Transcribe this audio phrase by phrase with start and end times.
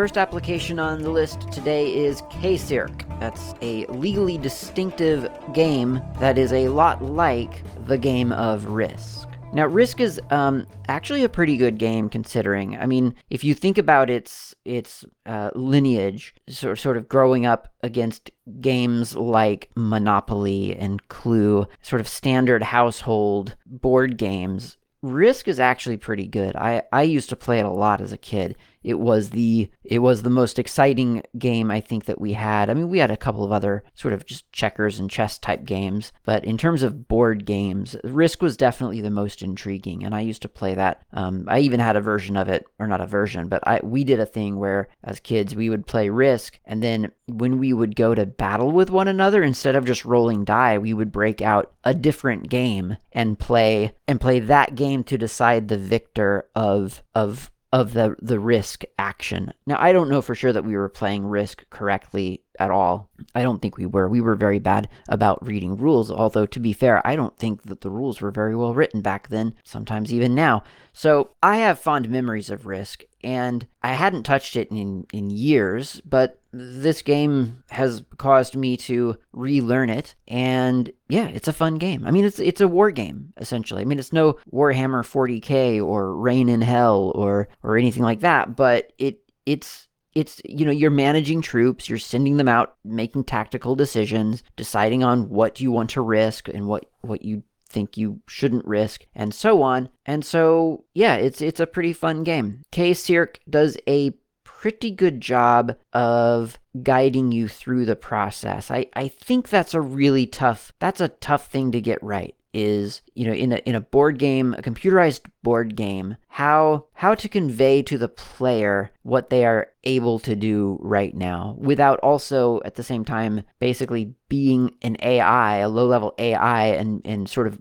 [0.00, 3.20] First application on the list today is KsirK.
[3.20, 9.28] That's a legally distinctive game that is a lot like the game of Risk.
[9.52, 12.78] Now, Risk is um, actually a pretty good game considering.
[12.78, 17.68] I mean, if you think about its its uh, lineage, sort sort of growing up
[17.82, 25.98] against games like Monopoly and Clue, sort of standard household board games, Risk is actually
[25.98, 26.56] pretty good.
[26.56, 29.98] I, I used to play it a lot as a kid it was the it
[29.98, 32.70] was the most exciting game I think that we had.
[32.70, 35.64] I mean, we had a couple of other sort of just checkers and chess type
[35.64, 40.20] games, but in terms of board games, Risk was definitely the most intriguing, and I
[40.20, 41.02] used to play that.
[41.12, 44.04] Um, I even had a version of it, or not a version, but I we
[44.04, 47.96] did a thing where as kids we would play Risk, and then when we would
[47.96, 51.72] go to battle with one another, instead of just rolling die, we would break out
[51.84, 57.50] a different game and play and play that game to decide the victor of of
[57.72, 59.52] of the the risk action.
[59.66, 63.08] Now I don't know for sure that we were playing risk correctly at all.
[63.34, 64.08] I don't think we were.
[64.08, 67.80] We were very bad about reading rules, although to be fair, I don't think that
[67.80, 70.62] the rules were very well written back then, sometimes even now.
[70.92, 76.02] So I have fond memories of Risk, and I hadn't touched it in, in years,
[76.04, 82.04] but this game has caused me to relearn it, and yeah, it's a fun game.
[82.06, 83.80] I mean, it's it's a war game essentially.
[83.82, 88.54] I mean, it's no Warhammer 40k or Reign in Hell or or anything like that,
[88.54, 93.76] but it it's it's you know you're managing troops you're sending them out making tactical
[93.76, 98.66] decisions deciding on what you want to risk and what what you think you shouldn't
[98.66, 99.88] risk and so on.
[100.04, 102.62] And so yeah it's it's a pretty fun game.
[102.72, 104.12] KsirK does a
[104.44, 108.70] pretty good job of guiding you through the process.
[108.70, 113.02] I i think that's a really tough that's a tough thing to get right is
[113.14, 117.28] you know in a in a board game a computerized board game how how to
[117.28, 122.74] convey to the player what they are able to do right now without also at
[122.74, 127.58] the same time basically being an AI a low level AI and and sort of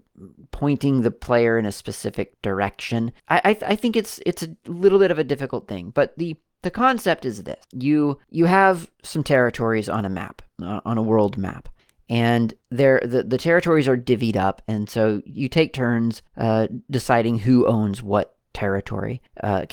[0.51, 3.11] pointing the player in a specific direction.
[3.29, 6.35] I I, I think it's it's a little bit of a difficult thing but the
[6.61, 7.63] the concept is this.
[7.71, 11.69] You you have some territories on a map uh, on a world map
[12.09, 14.61] and there the, the territories are divvied up.
[14.67, 19.21] And so you take turns uh, deciding who owns what territory.
[19.41, 19.65] Uh,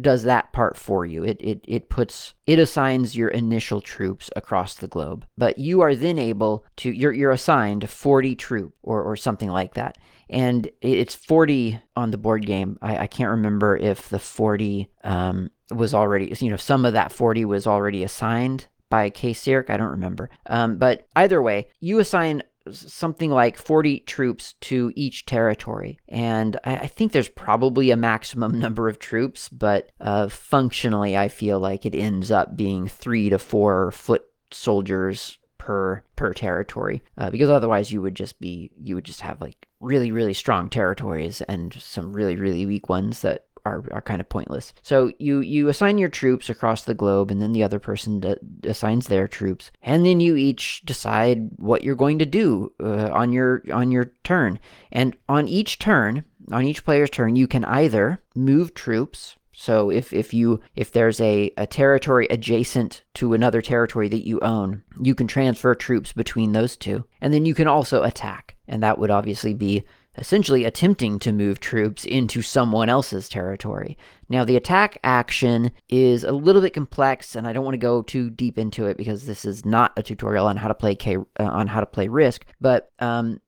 [0.00, 1.24] does that part for you.
[1.24, 5.26] It, it it puts it assigns your initial troops across the globe.
[5.38, 9.74] But you are then able to you're, you're assigned 40 troop or, or something like
[9.74, 9.98] that.
[10.28, 12.78] And it's 40 on the board game.
[12.80, 17.12] I, I can't remember if the 40 um, was already you know some of that
[17.12, 19.70] 40 was already assigned by KsirK.
[19.70, 20.28] I don't remember.
[20.46, 25.98] Um, but either way, you assign something like 40 troops to each territory.
[26.08, 31.28] And I, I think there's probably a maximum number of troops, but uh, functionally, I
[31.28, 37.30] feel like it ends up being three to four foot soldiers per per territory uh,
[37.30, 41.40] because otherwise you would just be you would just have like really really strong territories
[41.42, 44.72] and some really really weak ones that are, are kind of pointless.
[44.82, 48.34] So you you assign your troops across the globe, and then the other person d-
[48.64, 53.32] assigns their troops, and then you each decide what you're going to do uh, on
[53.32, 54.58] your on your turn.
[54.90, 59.36] And on each turn, on each player's turn, you can either move troops.
[59.54, 64.40] So if, if you if there's a, a territory adjacent to another territory that you
[64.40, 67.04] own, you can transfer troops between those two.
[67.20, 68.56] And then you can also attack.
[68.66, 69.84] And that would obviously be
[70.16, 73.96] essentially attempting to move troops into someone else's territory.
[74.28, 78.02] Now, the attack action is a little bit complex, and I don't want to go
[78.02, 81.16] too deep into it because this is not a tutorial on how to play K
[81.16, 82.46] uh, on how to play Risk.
[82.60, 83.40] But um,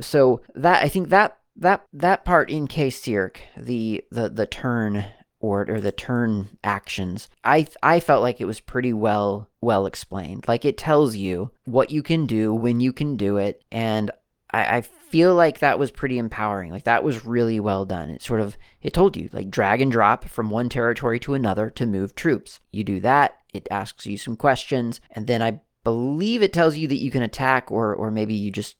[0.00, 5.06] so that I think that that that part in KsirK, the the the turn
[5.40, 10.44] or or the turn actions, I I felt like it was pretty well well explained.
[10.48, 14.10] Like it tells you what you can do when you can do it, and
[14.56, 16.72] I, I feel like that was pretty empowering.
[16.72, 18.08] Like that was really well done.
[18.08, 21.70] It sort of it told you like drag and drop from one territory to another
[21.70, 22.60] to move troops.
[22.72, 26.88] You do that, it asks you some questions, and then I believe it tells you
[26.88, 28.76] that you can attack or or maybe you just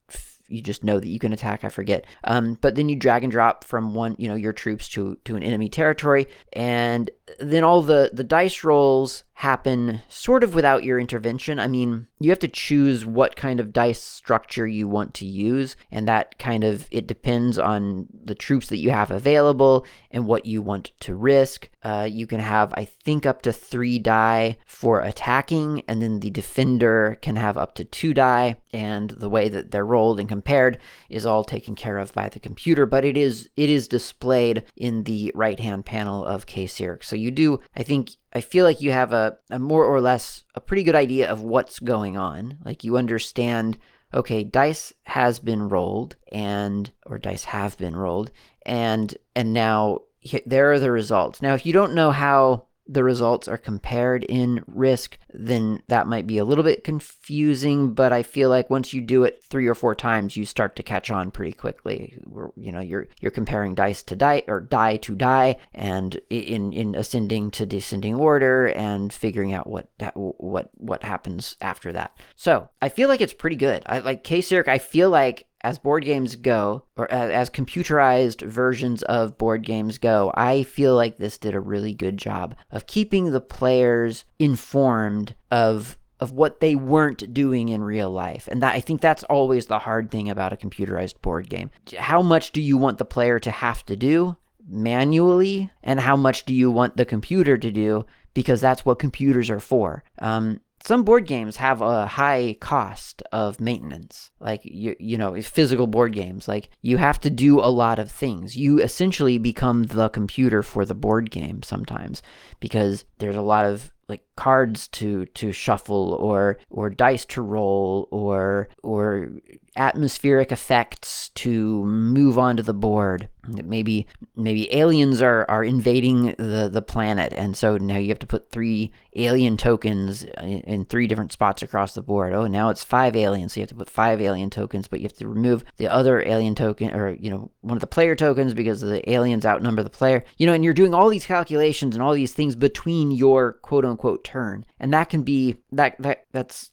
[0.47, 3.31] you just know that you can attack i forget um, but then you drag and
[3.31, 7.09] drop from one you know your troops to to an enemy territory and
[7.39, 11.59] then all the the dice rolls happen sort of without your intervention.
[11.59, 15.75] I mean, you have to choose what kind of dice structure you want to use,
[15.91, 20.47] and that kind of it depends on the troops that you have available and what
[20.47, 21.69] you want to risk.
[21.83, 26.31] Uh, you can have, I think, up to three die for attacking, and then the
[26.31, 28.55] defender can have up to two die.
[28.73, 30.79] And the way that they're rolled and compared
[31.09, 35.03] is all taken care of by the computer, but it is it is displayed in
[35.03, 37.03] the right hand panel of KsirK.
[37.03, 40.43] So you do, I think, I feel like you have a, a more or less
[40.53, 42.59] a pretty good idea of what's going on.
[42.63, 43.77] Like you understand
[44.13, 48.31] okay, dice has been rolled and or dice have been rolled
[48.65, 50.01] and and now
[50.45, 51.41] there are the results.
[51.41, 56.27] Now if you don't know how the results are compared in risk, then that might
[56.27, 57.93] be a little bit confusing.
[57.93, 60.83] But I feel like once you do it three or four times, you start to
[60.83, 62.17] catch on pretty quickly.
[62.55, 66.95] You know, you're you're comparing dice to die or die to die, and in in
[66.95, 69.89] ascending to descending order, and figuring out what
[70.25, 72.17] what what happens after that.
[72.35, 73.83] So I feel like it's pretty good.
[73.85, 74.67] I like KsirK.
[74.67, 80.31] I feel like as board games go, or as, computerized versions of board games go,
[80.35, 85.97] I feel like this did a really good job of keeping the players informed of
[86.19, 88.47] of what they weren't doing in real life.
[88.51, 91.69] And that I think that's always the hard thing about a computerized board game.
[91.95, 94.35] How much do you want the player to have to do
[94.67, 99.49] manually and how much do you want the computer to do because that's what computers
[99.49, 100.03] are for.
[100.19, 104.31] Um, some board games have a high cost of maintenance.
[104.39, 108.09] Like you you know physical board games like you have to do a lot of
[108.09, 108.55] things.
[108.55, 112.21] You essentially become the computer for the board game sometimes
[112.61, 118.07] because there's a lot of like cards to to shuffle or or dice to roll
[118.11, 119.29] or or
[119.77, 123.29] atmospheric effects to move onto the board.
[123.47, 128.27] Maybe maybe aliens are, are invading the, the planet, and so now you have to
[128.27, 132.33] put three alien tokens in, in, three different spots across the board.
[132.33, 135.05] Oh, now it's five aliens, so you have to put five alien tokens, but you
[135.05, 138.53] have to remove the other alien token or you know one of the player tokens
[138.53, 140.25] because the aliens outnumber the player.
[140.35, 143.85] You know, and you're doing all these calculations and all these things between your quote
[143.85, 146.71] unquote turn, and that can be that that that's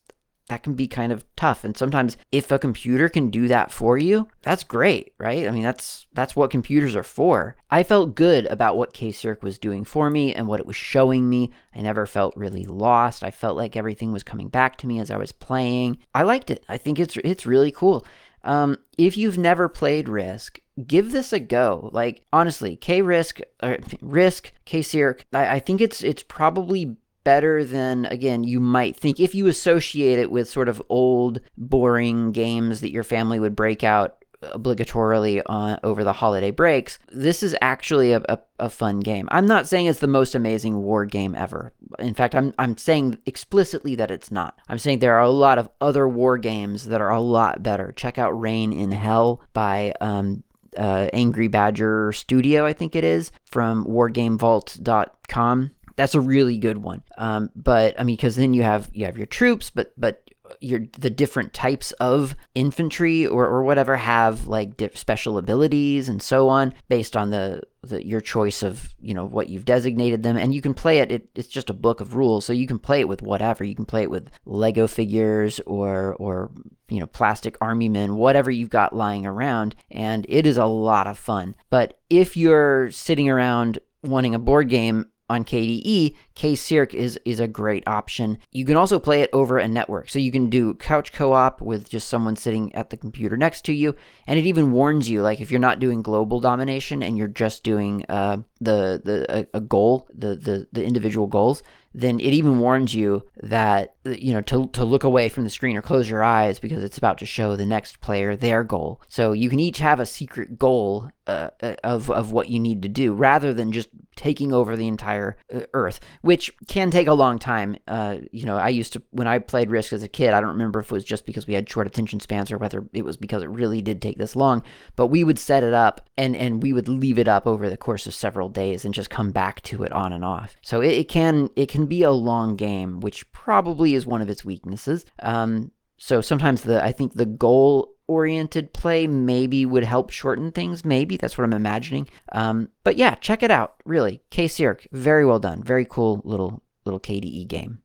[0.48, 1.64] that can be kind of tough.
[1.64, 5.46] And sometimes if a computer can do that for you that's great right?
[5.46, 7.56] I mean that's that's what computers are for.
[7.70, 11.30] I felt good about what KsirK was doing for me and what it was showing
[11.30, 11.52] me.
[11.74, 13.22] I never felt really lost.
[13.22, 15.98] I felt like everything was coming back to me as i was playing.
[16.14, 16.64] I liked it.
[16.68, 18.04] I think it's it's really cool.
[18.42, 21.90] Um, if you've never played risk give this a go.
[21.92, 28.06] Like honestly k risk uh, risk KsirK I, I think it's it's probably better than
[28.06, 29.18] again you might think.
[29.18, 33.82] If you associate it with sort of old boring games that your family would break
[33.82, 34.16] out
[34.52, 39.28] obligatorily on over the holiday breaks this is actually a, a, a, fun game.
[39.30, 41.72] I'm not saying it's the most amazing war game ever.
[41.98, 44.58] In fact I'm, I'm saying explicitly that it's not.
[44.68, 47.92] I'm saying there are a lot of other war games that are a lot better.
[47.92, 50.42] Check out Reign in Hell by um,
[50.76, 57.02] uh, angry badger studio i think it is from wargamevault.com that's a really good one.
[57.18, 60.24] Um, but I mean, because then you have you have your troops, but but
[60.60, 66.48] your the different types of infantry or, or whatever have like special abilities and so
[66.48, 70.36] on based on the, the your choice of you know what you've designated them.
[70.36, 72.44] And you can play it, it it's just a book of rules.
[72.44, 73.64] So you can play it with whatever.
[73.64, 76.50] You can play it with lego figures or or
[76.88, 79.74] you know plastic army men whatever you've got lying around.
[79.90, 81.54] And it is a lot of fun.
[81.70, 87.48] But if you're sitting around wanting a board game on KDE, KsirK is is a
[87.48, 88.38] great option.
[88.52, 90.10] You can also play it over a network.
[90.10, 93.72] So you can do couch co-op with just someone sitting at the computer next to
[93.72, 93.94] you,
[94.26, 97.62] and it even warns you like if you're not doing global domination and you're just
[97.62, 101.62] doing uh, the the a, a goal, the, the the individual goals,
[101.94, 105.76] then it even warns you that you know to, to look away from the screen
[105.76, 109.00] or close your eyes because it's about to show the next player their goal.
[109.08, 112.82] So you can each have a secret goal uh, uh of, of what you need
[112.82, 117.14] to do rather than just taking over the entire uh, earth which can take a
[117.14, 117.76] long time.
[117.88, 120.50] Uh, you know i used to when i played risk as a kid i don't
[120.50, 123.16] remember if it was just because we had short attention spans or whether it was
[123.16, 124.62] because it really did take this long
[124.96, 127.76] but we would set it up and and we would leave it up over the
[127.76, 130.56] course of several days and just come back to it on and off.
[130.62, 134.30] So it, it can it can be a long game, which probably is one of
[134.30, 135.04] its weaknesses.
[135.20, 140.84] Um, so sometimes the I think the goal oriented play maybe would help shorten things.
[140.84, 142.08] Maybe that's what I'm imagining.
[142.32, 143.74] Um, but yeah, check it out.
[143.84, 145.62] Really, KsirK, very well done.
[145.62, 147.78] Very cool little little KDE game.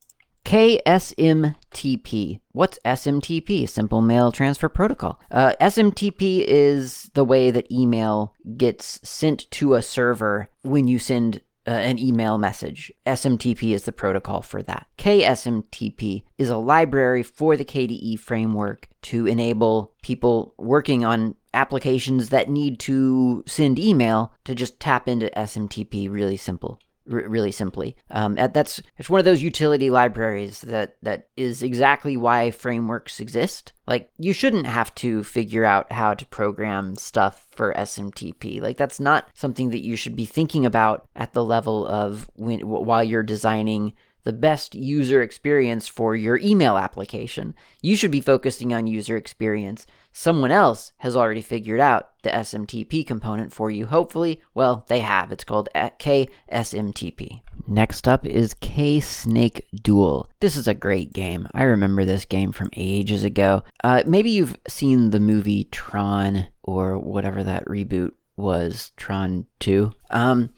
[0.46, 2.39] KSMTP.
[2.53, 3.70] What's SMTP?
[3.70, 5.20] Simple Mail Transfer Protocol.
[5.29, 11.41] Uh, SMTP is the way that email gets sent to a server when you send
[11.69, 12.91] uh, an email message.
[13.05, 14.88] SMTP is the protocol for that.
[14.97, 22.49] KSMTP is a library for the KDE framework to enable people working on applications that
[22.49, 26.79] need to send email to just tap into SMTP really simple
[27.11, 27.95] r- really simply.
[28.11, 33.73] Um, that's it's one of those utility libraries that that is exactly why frameworks exist.
[33.87, 38.61] Like you shouldn't have to figure out how to program stuff for SMTP.
[38.61, 42.59] Like that's not something that you should be thinking about at the level of when
[42.61, 47.55] while you're designing the best user experience for your email application.
[47.81, 53.05] You should be focusing on user experience someone else has already figured out the SMTP
[53.05, 53.85] component for you.
[53.85, 55.31] Hopefully, well, they have.
[55.31, 57.41] It's called KSMTP.
[57.67, 60.29] Next up is K Snake Duel.
[60.39, 61.47] This is a great game.
[61.53, 63.63] I remember this game from ages ago.
[63.83, 69.91] Uh, maybe you've seen the movie Tron or whatever that reboot was, Tron 2.
[70.09, 70.49] Um,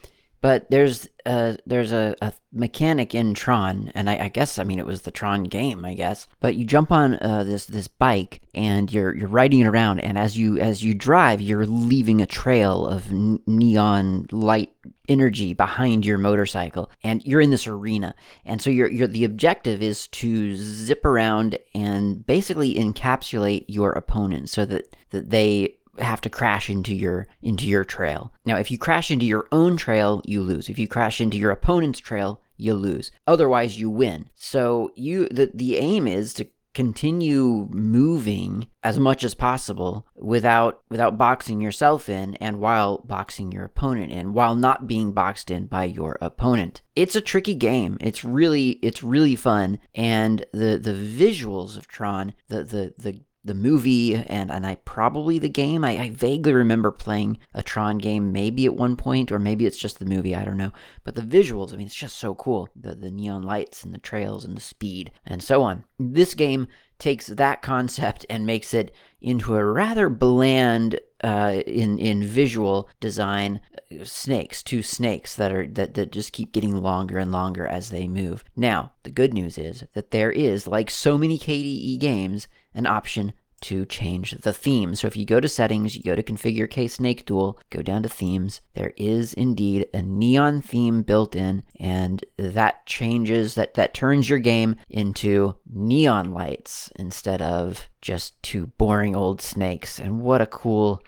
[0.42, 4.80] but there's a, there's a, a mechanic in Tron, and I, I, guess I mean
[4.80, 6.28] it was the Tron game, I guess.
[6.40, 10.18] But you jump on uh, this this bike and you're you're riding it around, and
[10.18, 14.72] as you as you drive, you're leaving a trail of neon light
[15.08, 18.16] energy behind your motorcycle, and you're in this arena.
[18.44, 24.50] And so your your the objective is to zip around and basically encapsulate your opponent
[24.50, 28.32] so that that they have to crash into your into your trail.
[28.46, 30.70] Now, if you crash into your own trail, you lose.
[30.70, 33.12] If you crash into your opponent's trail, you lose.
[33.28, 34.30] Otherwise, you win.
[34.36, 41.18] So you the the aim is to continue moving as much as possible without without
[41.18, 45.84] boxing yourself in and while boxing your opponent in while not being boxed in by
[45.84, 46.82] your opponent.
[46.96, 47.98] It's a tricky game.
[48.00, 53.54] It's really it's really fun and the the visuals of Tron, the the the the
[53.54, 55.84] movie and and I probably the game.
[55.84, 59.78] I, I, vaguely remember playing a Tron game maybe at one point, or maybe it's
[59.78, 60.72] just the movie, I don't know.
[61.04, 62.70] But the visuals, I mean, it's just so cool.
[62.76, 65.86] The the neon lights and the trails and the speed and so on.
[66.00, 66.68] This game
[67.00, 73.60] takes that concept and makes it into a rather bland uh, in in visual design
[73.76, 77.90] uh, snakes two snakes that are that, that just keep getting longer and longer as
[77.90, 82.48] they move now the good news is that there is like so many kde games
[82.74, 84.96] an option to change the theme.
[84.96, 88.04] So if you go to settings, you go to configure K Snake Duel, go down
[88.04, 93.94] to themes, there is indeed a neon theme built in and that changes that that
[93.94, 100.00] turns your game into neon lights instead of just two boring old snakes.
[100.00, 101.02] And what a cool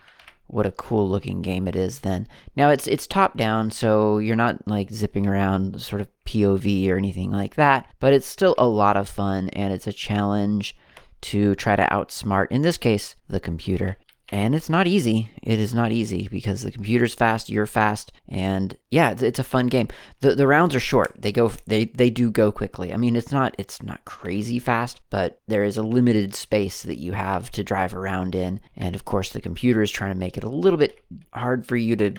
[0.47, 2.27] what a cool looking game it is then.
[2.55, 6.97] Now it's it's top down, so you're not like zipping around sort of POV or
[6.97, 10.75] anything like that, but it's still a lot of fun and it's a challenge
[11.23, 13.97] to try to outsmart, in this case, the computer.
[14.29, 15.29] And it's not easy.
[15.43, 19.43] It is not easy because the computer's fast, you're fast, and yeah, it's, it's a
[19.43, 19.89] fun game.
[20.21, 21.13] the The rounds are short.
[21.19, 22.93] They go, they they do go quickly.
[22.93, 26.99] I mean, it's not it's not crazy fast, but there is a limited space that
[26.99, 30.37] you have to drive around in, and of course, the computer is trying to make
[30.37, 31.03] it a little bit
[31.33, 32.15] hard for you to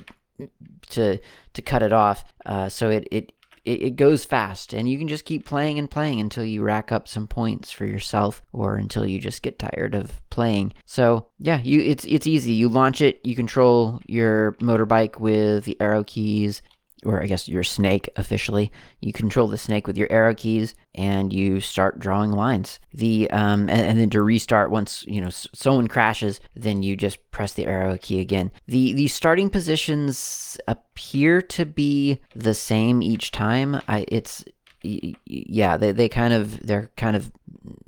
[0.91, 1.19] to
[1.55, 2.25] to cut it off.
[2.47, 3.33] Uh, so it it
[3.65, 6.93] it, it goes fast and you can just keep playing and playing until you rack
[6.93, 10.73] up some points for yourself or until you just get tired of playing.
[10.85, 12.53] So yeah, you it's it's easy.
[12.53, 16.63] You launch it, you control your motorbike with the arrow keys
[17.05, 18.73] or I guess your snake officially.
[19.01, 22.79] You control the snake with your arrow keys and you start drawing lines.
[22.93, 27.19] The um, and, and then to restart once you know someone crashes, then you just
[27.31, 28.51] press the arrow key again.
[28.67, 33.81] The the starting positions appear to be the same each time.
[33.89, 34.45] I it's
[34.85, 37.33] yeah they, they kind of they're kind of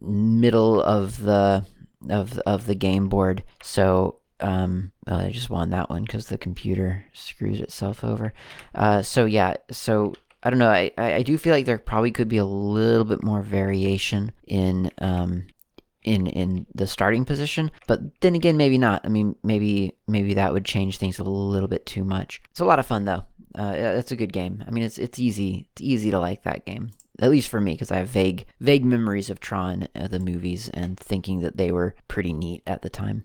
[0.00, 1.64] middle of the
[2.08, 6.38] of of the game board so um uh, i just won that one because the
[6.38, 8.32] computer screws itself over.
[8.74, 12.28] Uh so yeah so i don't know I, I do feel like there probably could
[12.28, 15.46] be a little bit more variation in um
[16.02, 19.04] in in the starting position but then again maybe not.
[19.04, 22.40] I mean maybe maybe that would change things a little bit too much.
[22.50, 23.24] It's a lot of fun though.
[23.58, 24.62] Uh it's a good game.
[24.66, 27.72] I mean it's it's easy it's easy to like that game at least for me
[27.72, 31.72] because i have vague vague memories of tron uh, the movies and thinking that they
[31.72, 33.24] were pretty neat at the time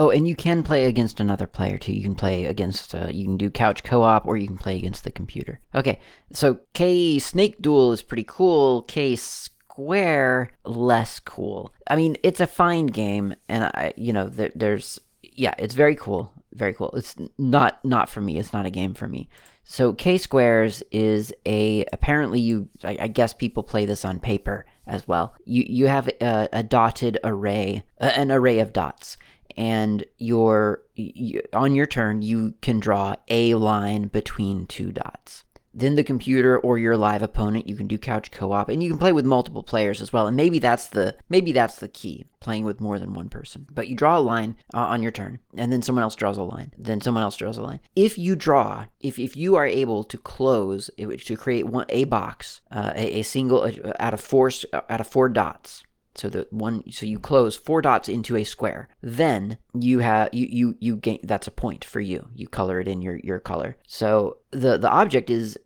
[0.00, 1.92] Oh, and you can play against another player too.
[1.92, 4.78] You can play against, uh, you can do couch co op or you can play
[4.78, 5.60] against the computer.
[5.74, 6.00] Okay,
[6.32, 8.80] so K Snake Duel is pretty cool.
[8.84, 11.74] K Square, less cool.
[11.86, 15.96] I mean, it's a fine game, and I, you know, there, there's, yeah, it's very
[15.96, 16.32] cool.
[16.54, 16.90] Very cool.
[16.96, 18.38] It's not, not for me.
[18.38, 19.28] It's not a game for me.
[19.64, 24.64] So K Squares is a, apparently you, I, I guess people play this on paper
[24.86, 25.34] as well.
[25.44, 29.18] You, you have a, a dotted array, an array of dots
[29.56, 35.44] and your you, on your turn you can draw a line between two dots.
[35.72, 37.68] then the computer or your live opponent.
[37.68, 40.26] You can do couch co-op, and you can play with multiple players as well.
[40.26, 43.66] And maybe that's the maybe that's the key, playing with more than one person.
[43.70, 46.42] But you draw a line uh, on your turn, and then someone else draws a
[46.42, 46.72] line.
[46.76, 47.80] Then someone else draws a line.
[47.94, 52.60] If you draw, if if you are able to close to create one a box,
[52.72, 56.82] uh, a, a single uh, out of four out of four dots so the one
[56.90, 58.88] so you close four dots into a square.
[59.02, 62.28] Then you have you you you gain that's a point for you.
[62.34, 63.76] You color it in your your color.
[63.86, 65.58] So the the object is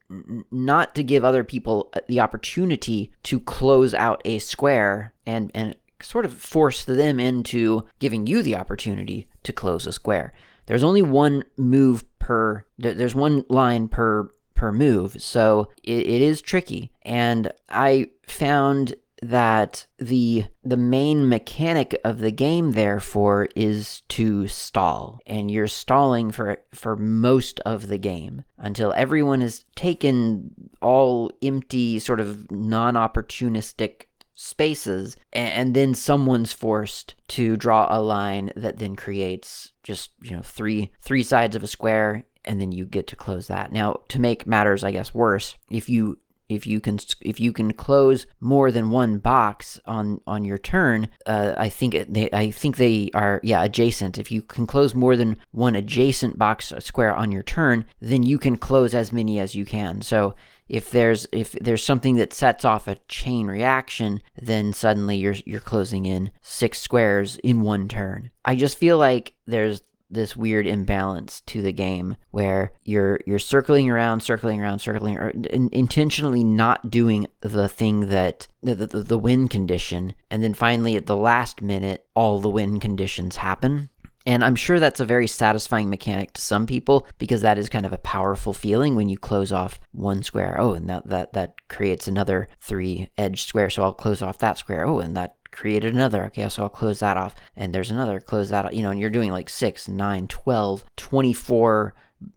[0.50, 5.76] not to give other people uh, the opportunity to close out a square and and
[6.02, 10.34] sort of force them into giving you the opportunity to close a square.
[10.66, 15.20] There's only one move per there's one line per per move.
[15.20, 16.92] So it, it is tricky.
[17.02, 18.94] And i found
[19.28, 26.30] that the the main mechanic of the game therefore is to stall and you're stalling
[26.30, 30.50] for for most of the game until everyone has taken
[30.82, 34.02] all empty sort of non-opportunistic
[34.34, 40.42] spaces and then someone's forced to draw a line that then creates just you know
[40.42, 43.72] three three sides of a square and then you get to close that.
[43.72, 47.72] Now, to make matters, I guess, worse, if you if you can if you can
[47.72, 52.76] close more than one box on on your turn uh, i think they i think
[52.76, 54.18] they are yeah adjacent.
[54.18, 58.22] If you can close more than one adjacent box uh, square on your turn then
[58.22, 60.02] you can close as many as you can.
[60.02, 60.34] So
[60.68, 65.60] if there's if there's something that sets off a chain reaction then suddenly you're you're
[65.60, 68.30] closing in six squares in one turn.
[68.44, 73.90] I just feel like there's this weird imbalance to the game where you're you're circling
[73.90, 79.18] around, circling around, circling, or in, intentionally not doing the thing that the, the the
[79.18, 83.90] win condition, and then finally at the last minute, all the win conditions happen.
[84.26, 87.84] And I'm sure that's a very satisfying mechanic to some people because that is kind
[87.84, 90.56] of a powerful feeling when you close off one square.
[90.58, 94.56] Oh, and that that that creates another three edge square, so I'll close off that
[94.58, 94.86] square.
[94.86, 96.24] Oh, and that created another.
[96.26, 97.34] Okay, so I'll close that off.
[97.56, 98.74] And there's another, close that off.
[98.74, 101.94] You know, and you're doing like 6, 9, 12, 24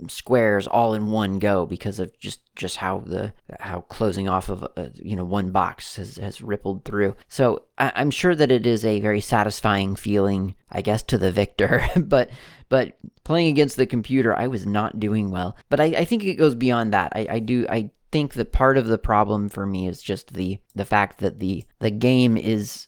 [0.08, 4.63] squares all in one go because of just just how the how closing off of
[4.75, 8.65] uh, you know one box has has rippled through so I, i'm sure that it
[8.65, 12.30] is a very satisfying feeling i guess to the victor but
[12.69, 16.36] but playing against the computer i was not doing well but i, I think it
[16.36, 19.88] goes beyond that I, I do i think that part of the problem for me
[19.88, 22.88] is just the the fact that the the game is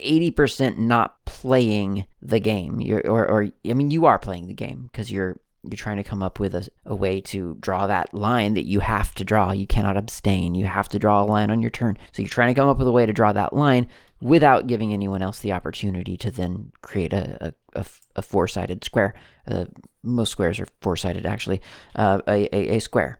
[0.00, 2.80] eighty percent not playing the game.
[2.80, 6.10] You're, or or I mean, you are playing the game because you're you're trying to
[6.10, 9.52] come up with a, a way to draw that line that you have to draw.
[9.52, 10.54] You cannot abstain.
[10.54, 11.98] You have to draw a line on your turn.
[12.12, 13.86] So you're trying to come up with a way to draw that line
[14.22, 17.84] without giving anyone else the opportunity to then create a, a, a,
[18.16, 19.14] a four-sided square.
[19.46, 19.66] Uh,
[20.02, 21.60] most squares are four-sided, actually.
[21.94, 23.18] Uh, a, a, a square.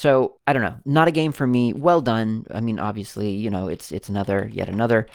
[0.00, 1.74] So I don't know, not a game for me.
[1.74, 2.46] Well done.
[2.54, 5.06] I mean, obviously, you know, it's it's another yet another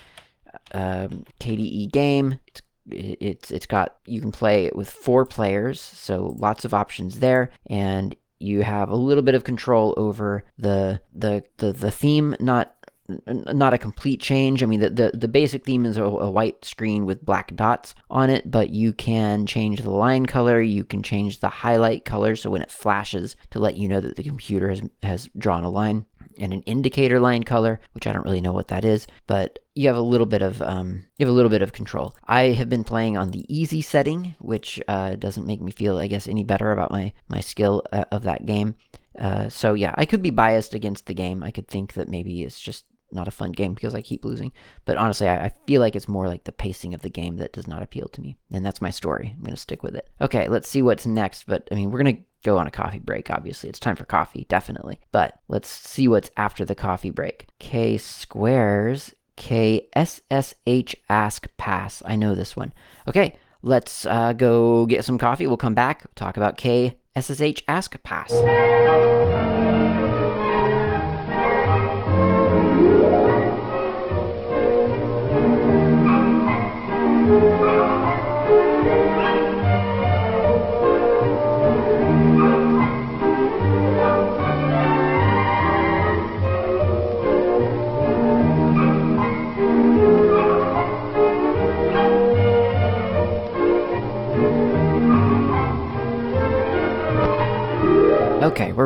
[0.74, 2.40] um, KDE game.
[2.46, 7.18] It's it's it's got you can play it with four players, so lots of options
[7.18, 12.36] there, and you have a little bit of control over the the the, the theme.
[12.40, 12.75] Not
[13.08, 14.64] not a complete change.
[14.64, 17.94] I mean, the, the, the basic theme is a, a, white screen with black dots
[18.10, 20.60] on it, but you can change the line color.
[20.60, 22.36] You can change the highlight color.
[22.36, 25.70] So when it flashes to let you know that the computer has, has drawn a
[25.70, 26.06] line
[26.38, 29.88] and an indicator line color, which I don't really know what that is, but you
[29.88, 32.16] have a little bit of um, you have a little bit of control.
[32.26, 36.08] I have been playing on the easy setting, which uh, doesn't make me feel, I
[36.08, 38.76] guess, any better about my my skill uh, of that game.
[39.20, 41.44] Uh, so yeah, I could be biased against the game.
[41.44, 44.52] I could think that maybe it's just not a fun game because I keep losing.
[44.86, 47.54] But honestly, I, I, feel like it's more like the pacing of the game that
[47.54, 48.38] does not appeal to me.
[48.52, 49.34] And that's my story.
[49.36, 50.08] I'm going to stick with it.
[50.22, 51.46] Okay, let's see what's next.
[51.48, 53.70] But I mean, we're going to go on a coffee break, obviously.
[53.70, 55.00] It's time for coffee, definitely.
[55.12, 57.48] But let's see what's after the coffee break.
[57.60, 62.04] K squares, K S S H ask pass.
[62.06, 62.74] I know this one.
[63.08, 65.48] Okay, let's uh, go get some coffee.
[65.48, 68.32] We'll come back, talk about K S S H ask pass.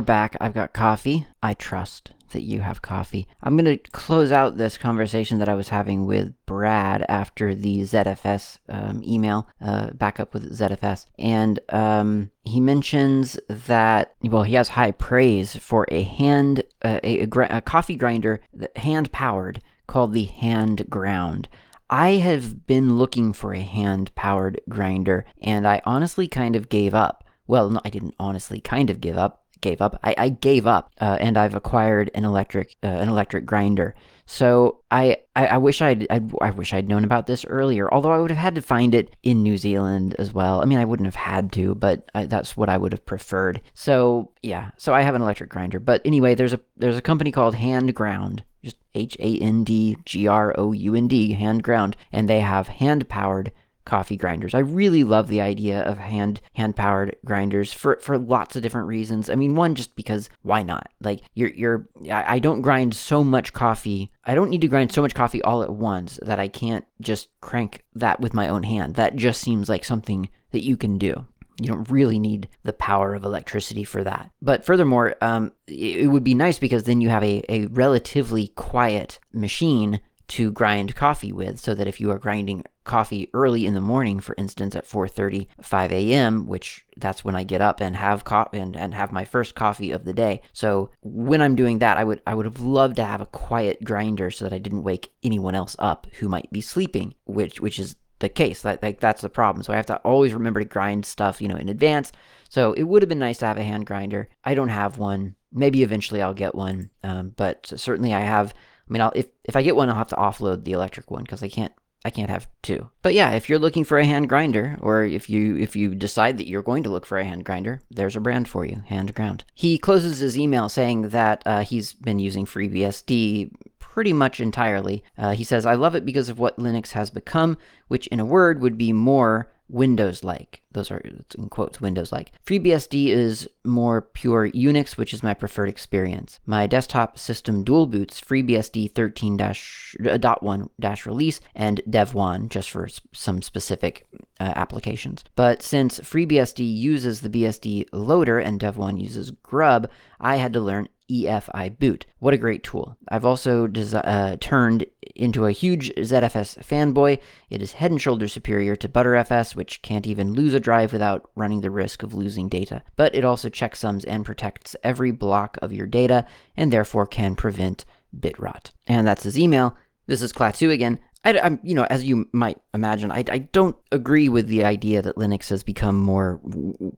[0.09, 0.35] Back.
[0.41, 1.27] I've got coffee.
[1.43, 3.27] I trust that you have coffee.
[3.43, 7.81] I'm going to close out this conversation that I was having with Brad after the
[7.81, 11.05] ZFS um, email, uh, back up with ZFS.
[11.19, 17.25] And um, he mentions that, well, he has high praise for a hand, uh, a,
[17.25, 18.41] a, a coffee grinder,
[18.77, 21.47] hand powered, called the Hand Ground.
[21.91, 26.95] I have been looking for a hand powered grinder, and I honestly kind of gave
[26.95, 27.25] up.
[27.45, 29.99] Well, no, I didn't honestly kind of give up gave up.
[30.03, 33.95] I, I gave up, uh, and I've acquired an electric uh, an electric grinder.
[34.31, 37.91] So I, I, I wish I'd, I, I wish I'd known about this earlier.
[37.91, 40.61] Although I would have had to find it in New Zealand as well.
[40.61, 43.59] I mean, I wouldn't have had to, but I, that's what I would have preferred.
[43.73, 45.79] So yeah, so I have an electric grinder.
[45.79, 49.97] But anyway, there's a there's a company called Hand Ground, just H A N D
[50.05, 53.51] G R O U N D, Hand Ground, and they have hand powered
[53.89, 54.53] coffee grinders.
[54.53, 58.87] I really love the idea of hand hand powered grinders for for lots of different
[58.87, 59.29] reasons.
[59.29, 60.89] I mean, one just because why not?
[61.01, 64.11] Like you're you're I, don't grind so much coffee.
[64.23, 67.27] I don't need to grind so much coffee all at once that I can't just
[67.41, 68.95] crank that with my own hand.
[68.95, 71.25] That just seems like something that you can do.
[71.59, 74.31] You don't really need the power of electricity for that.
[74.41, 78.47] But furthermore, um, it, it would be nice because then you have a, a relatively
[78.49, 79.99] quiet machine
[80.29, 84.19] to grind coffee with so that if you are grinding coffee early in the morning
[84.19, 86.47] for instance at 4:30 5 a.m.
[86.47, 89.91] which that's when I get up and have coffee and, and have my first coffee
[89.91, 90.41] of the day.
[90.53, 93.83] So when I'm doing that I would I would have loved to have a quiet
[93.83, 97.79] grinder so that I didn't wake anyone else up who might be sleeping which which
[97.79, 98.61] is the case.
[98.61, 99.63] That like that's the problem.
[99.63, 102.11] So I have to always remember to grind stuff you know in advance.
[102.49, 104.29] So it would have been nice to have a hand grinder.
[104.43, 105.35] I don't have one.
[105.51, 108.53] Maybe eventually I'll get one um, but certainly I have
[108.89, 111.23] I mean, I'll, if if I get one, I'll have to offload the electric one
[111.23, 111.73] because I can't
[112.05, 112.89] I can't have two.
[113.01, 116.37] But yeah, if you're looking for a hand grinder, or if you if you decide
[116.37, 119.13] that you're going to look for a hand grinder, there's a brand for you, Hand
[119.13, 119.43] Ground.
[119.53, 125.03] He closes his email saying that uh, he's been using FreeBSD pretty much entirely.
[125.17, 127.57] Uh, he says, "I love it because of what Linux has become,
[127.89, 130.61] which in a word would be more Windows like.
[130.71, 132.31] Those are in quotes Windows like.
[132.45, 136.39] FreeBSD is more pure Unix, which is my preferred experience.
[136.45, 144.05] My desktop system dual boots FreeBSD 13.1 release and Devuan just for some specific
[144.39, 145.23] uh, applications.
[145.35, 150.89] But since FreeBSD uses the BSD loader and Devuan uses Grub, I had to learn
[151.09, 152.05] EFI boot.
[152.19, 152.95] What a great tool.
[153.09, 157.19] I've also desi- uh, turned into a huge ZFS fanboy.
[157.49, 161.29] It is head and shoulders superior to ButterFS, which can't even lose a drive without
[161.35, 162.83] running the risk of losing data.
[162.95, 167.85] But it also checksums and protects every block of your data and therefore can prevent
[168.17, 168.71] bit rot.
[168.87, 169.75] And that's his email.
[170.07, 170.99] This is Klaatu again.
[171.25, 175.01] I, am you know, as you might imagine, I, I don't agree with the idea
[175.01, 176.39] that Linux has become more,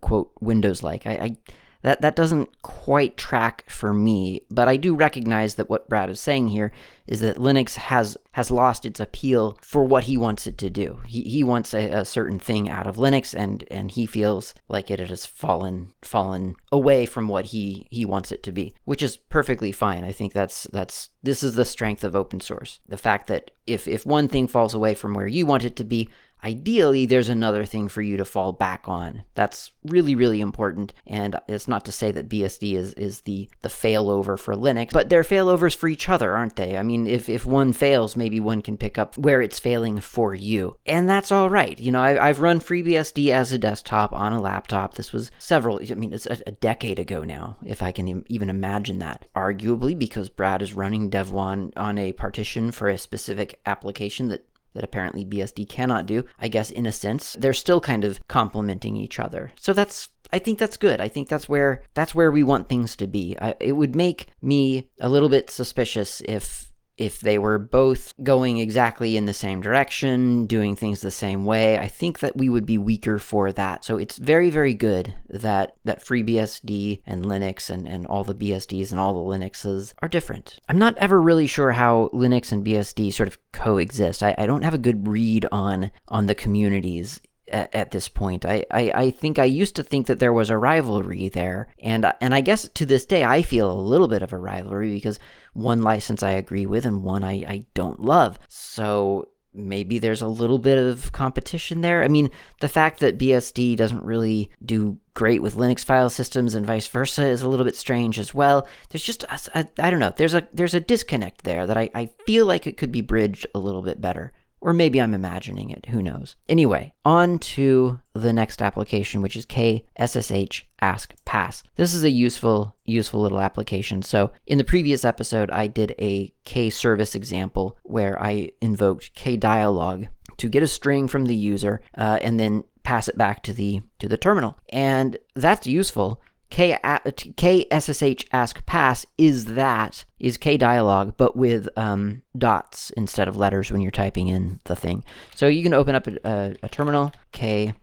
[0.02, 1.08] quote, Windows-like.
[1.08, 1.38] I, I
[1.82, 6.20] that that doesn't quite track for me, but I do recognize that what Brad is
[6.20, 6.72] saying here
[7.08, 11.02] is that Linux has has lost its appeal for what he wants it to do.
[11.08, 14.92] He he wants a, a certain thing out of Linux, and and he feels like
[14.92, 19.18] it has fallen fallen away from what he he wants it to be, which is
[19.18, 20.04] perfectly fine.
[20.04, 22.80] I think that's that's this is the strength of open source.
[22.88, 25.84] The fact that if if one thing falls away from where you want it to
[25.84, 26.10] be,
[26.44, 29.24] ideally there's another thing for you to fall back on.
[29.36, 30.94] That's really really important.
[31.08, 35.10] And it's not to say that bsd is is the the failover for linux but
[35.10, 36.78] they're failovers for each other aren't they?
[36.78, 40.34] I mean if if one fails maybe one can pick up where it's failing for
[40.34, 40.78] you.
[40.86, 41.80] And that's all right.
[41.80, 44.96] You know I, have run freebsd as a desktop on a laptop.
[44.96, 48.50] This was several i mean it's a, a decade ago now if i can even
[48.50, 49.26] imagine that.
[49.36, 54.84] Arguably because brad is running devuan on a partition for a specific application that that
[54.84, 56.26] apparently BSD cannot do.
[56.40, 59.52] I guess in a sense, they're still kind of complementing each other.
[59.60, 61.02] So that's I think that's good.
[61.02, 63.36] I think that's where that's where we want things to be.
[63.42, 66.71] I, it would make me a little bit suspicious if
[67.02, 71.80] if they were both going exactly in the same direction, doing things the same way,
[71.80, 73.84] I think that we would be weaker for that.
[73.84, 78.92] So it's very, very good that that FreeBSD and Linux and, and all the BSDs
[78.92, 80.60] and all the Linuxes are different.
[80.70, 84.22] I'm not ever really sure how Linux and BSD sort of coexist.
[84.22, 87.20] I, I don't have a good read on on the communities
[87.52, 88.46] at, at, this point.
[88.46, 92.12] I, I, I think I used to think that there was a rivalry there, and
[92.22, 95.20] and I guess to this day I feel a little bit of a rivalry because
[95.54, 98.40] one license I agree with and one I, I don't love.
[98.48, 102.04] So maybe there's a little bit of competition there.
[102.04, 106.66] I mean, the fact that BSD doesn't really do great with Linux file systems and
[106.66, 108.68] vice versa is a little bit strange as well.
[108.90, 110.14] There's just I don't know.
[110.16, 113.46] There's a there's a disconnect there that I, I feel like it could be bridged
[113.54, 115.88] a little bit better Or maybe I'm imagining it.
[115.88, 116.36] Who knows?
[116.48, 121.64] Anyway, on to the next application, which is KSSH Ask Pass.
[121.78, 124.04] This is a useful, useful little application.
[124.04, 129.36] So in the previous episode, I did a K service example where I invoked K
[129.36, 130.06] dialog
[130.38, 133.82] to get a string from the user uh, and then pass it back to the
[134.00, 134.58] to the terminal.
[134.70, 136.22] And that's useful
[136.52, 143.38] K, KSSH ask pass is that, is K dialog, but with um, dots instead of
[143.38, 145.04] letters when you're typing in the thing.
[145.34, 147.74] So you can open up a, a, terminal, KSSH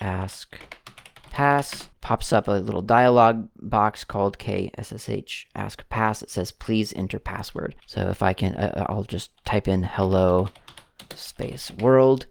[0.00, 0.58] ask
[1.30, 6.22] pass, pops up a little dialog box called KSSH ask pass.
[6.22, 7.76] It says, please enter password.
[7.86, 10.48] So if I can, uh, I'll just type in hello
[11.14, 12.26] space world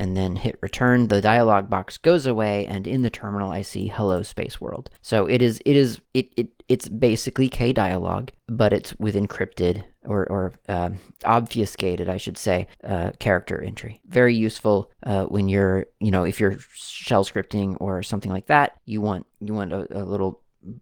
[0.00, 3.86] and then hit return, the dialog box goes away, and in the terminal I see
[3.86, 4.88] hello space world.
[5.02, 9.84] So it is it is it, it it's basically K dialog, but it's with encrypted
[10.04, 10.90] or, or uh,
[11.24, 14.00] obfuscated, I should say, uh, character entry.
[14.06, 18.78] Very useful uh, when you're, you know, if you're shell scripting or something like that.
[18.86, 20.40] You want you want a, a little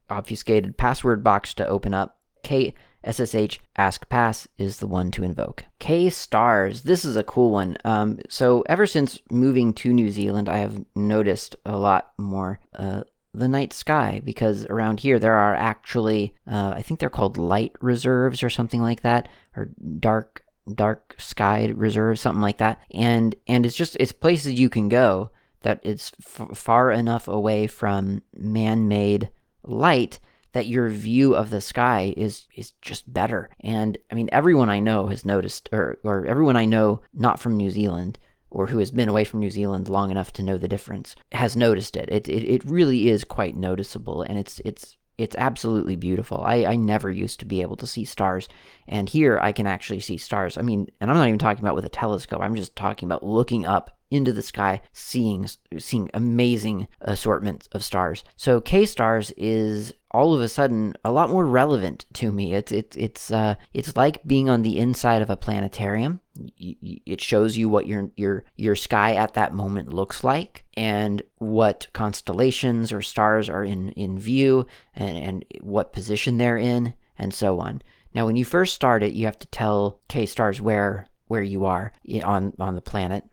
[0.08, 2.18] obfuscated password box to open up.
[2.44, 2.72] K
[3.08, 5.64] SSH ask pass is the one to invoke.
[5.78, 6.82] K stars.
[6.82, 7.76] This is a cool one.
[7.84, 13.02] Um, so ever since moving to New Zealand, I have noticed a lot more uh,
[13.34, 17.72] the night sky because around here there are actually uh, I think they're called light
[17.80, 20.42] reserves or something like that or dark
[20.74, 25.30] dark sky reserves something like that and and it's just it's places you can go
[25.62, 29.30] that it's f- far enough away from man-made
[29.64, 30.18] light
[30.58, 33.48] that your view of the sky is is just better.
[33.60, 37.56] And I mean, everyone I know has noticed, or or everyone I know not from
[37.56, 38.18] New Zealand
[38.50, 41.56] or who has been away from New Zealand long enough to know the difference has
[41.56, 42.08] noticed it.
[42.10, 46.42] It it, it really is quite noticeable, and it's it's it's absolutely beautiful.
[46.44, 48.48] I, I never used to be able to see stars,
[48.88, 50.58] and here I can actually see stars.
[50.58, 52.40] I mean, and I'm not even talking about with a telescope.
[52.40, 58.24] I'm just talking about looking up into the sky, seeing seeing amazing assortments of stars.
[58.36, 62.54] So K stars is all of a sudden a lot more relevant to me.
[62.54, 66.20] It's it's it's uh it's like being on the inside of a planetarium.
[66.56, 71.88] It shows you what your your your sky at that moment looks like and what
[71.92, 77.60] constellations or stars are in in view and and what position they're in and so
[77.60, 77.82] on.
[78.14, 81.66] Now, when you first start it, you have to tell K stars where where you
[81.66, 81.92] are
[82.24, 83.24] on on the planet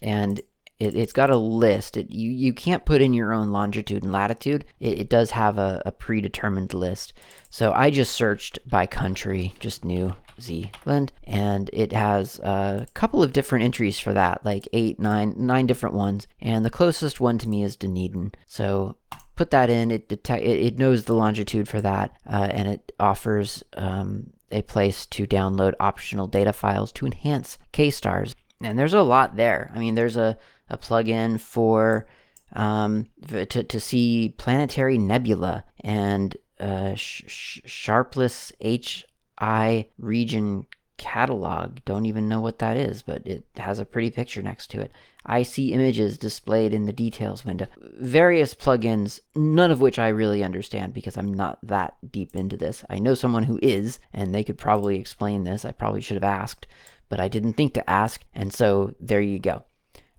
[0.00, 0.40] and
[0.82, 1.96] it, has got a list.
[1.96, 4.64] It, you, you can't put in your own longitude and latitude.
[4.80, 7.12] It, it does have a, a, predetermined list.
[7.50, 13.32] So I just searched by country, just New Zealand, and it has a couple of
[13.32, 16.26] different entries for that, like eight, nine, nine different ones.
[16.40, 18.32] And the closest one to me is Dunedin.
[18.46, 18.96] So
[19.36, 19.90] put that in.
[19.90, 24.62] It detect, it, it knows the longitude for that, uh, and it offers um, a
[24.62, 28.34] place to download optional data files to enhance K-stars.
[28.64, 29.70] And there's a lot there.
[29.74, 32.06] I mean, there's a, a plugin for
[32.54, 40.66] um, to, to see planetary nebula and uh, sh- sh- Sharpless HI region
[40.98, 41.78] catalog.
[41.84, 44.92] Don't even know what that is, but it has a pretty picture next to it.
[45.24, 47.66] I see images displayed in the details window.
[47.98, 52.84] Various plugins, none of which I really understand because I'm not that deep into this.
[52.90, 55.64] I know someone who is, and they could probably explain this.
[55.64, 56.66] I probably should have asked
[57.12, 59.66] but I didn't think to ask, and so there you go.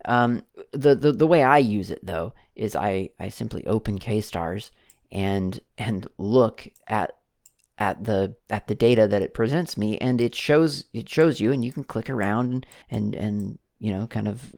[0.06, 4.70] Um, the, the the way I use it though is I I simply open KStars
[5.12, 7.14] and and look at
[7.80, 11.52] at the at the data that it presents me, and it shows it shows you,
[11.52, 14.54] and you can click around and and, and you know, kind of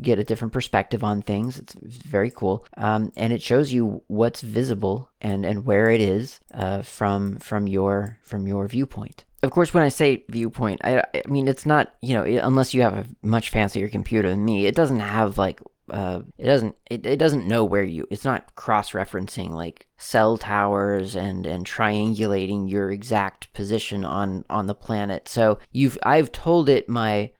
[0.00, 1.58] get a different perspective on things.
[1.58, 6.38] It's very cool, um, and it shows you what's visible and and where it is
[6.54, 11.22] uh, from from your from your viewpoint of course, when I say viewpoint, I, I
[11.26, 14.74] mean it's not you know unless you have a much fancier computer than me, it
[14.74, 19.50] doesn't have like uh, it doesn't it, it doesn't know where you it's not cross-referencing
[19.50, 25.28] like cell towers and and triangulating your exact position on on the planet.
[25.28, 27.30] So you've i've told it my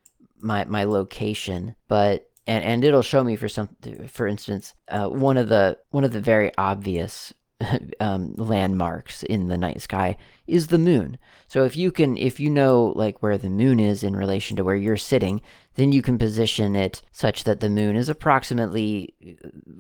[0.41, 3.69] my my location but and and it'll show me for some
[4.09, 7.33] for instance uh, one of the one of the very obvious
[8.01, 10.17] um, landmarks in the night sky
[10.51, 11.19] is the moon.
[11.49, 14.65] So if you can, if you know like where the moon is in relation to
[14.65, 15.41] where you're sitting,
[15.77, 19.15] then you can position it such that the moon is approximately,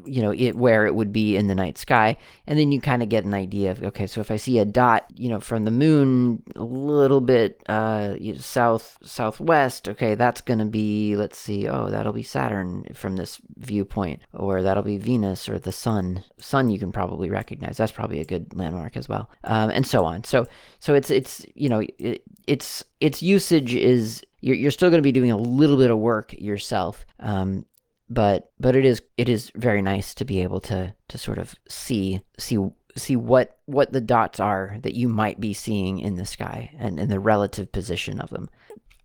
[0.04, 3.02] you know, it where it would be in the night sky, and then you kind
[3.02, 5.64] of get an idea of okay, so if I see a dot, you know, from
[5.64, 11.90] the moon a little bit uh, south southwest, okay, that's gonna be let's see, oh,
[11.90, 16.24] that'll be Saturn from this viewpoint, or that'll be Venus or the sun.
[16.38, 17.76] Sun you can probably recognize.
[17.76, 20.24] That's probably a good landmark as well, um, and so on.
[20.24, 20.46] So
[20.78, 25.06] so it's it's you know it, it's its usage is you're, you're still going to
[25.06, 27.04] be doing a little bit of work yourself.
[27.20, 27.66] Um,
[28.08, 31.54] but but it is it is very nice to be able to to sort of
[31.68, 32.58] see see
[32.96, 36.98] see what what the dots are that you might be seeing in the sky and,
[36.98, 38.50] and the relative position of them.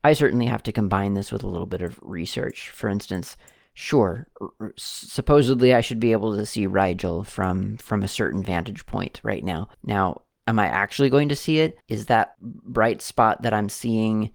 [0.04, 2.70] I certainly have to combine this with a little bit of research.
[2.70, 3.38] For instance,
[3.74, 4.28] sure,
[4.76, 9.44] supposedly I should be able to see Rigel from from a certain vantage point right
[9.44, 9.70] now.
[9.84, 11.78] Now, am I actually going to see it?
[11.88, 14.32] Is that bright spot that I'm seeing